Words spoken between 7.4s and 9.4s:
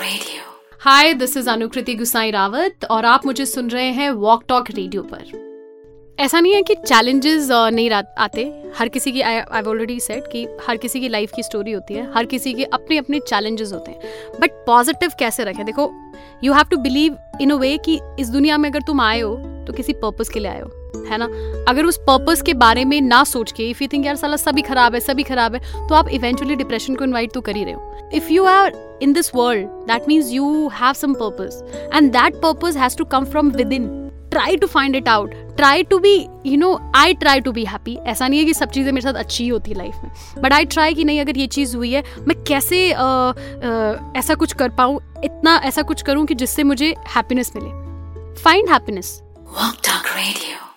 नहीं आते। हर किसी की आई